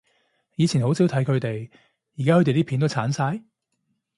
[0.55, 1.69] 以前好少睇佢哋，
[2.17, 3.43] 而家佢哋啲片都剷晒？